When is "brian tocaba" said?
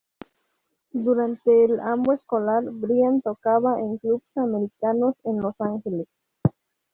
2.63-3.79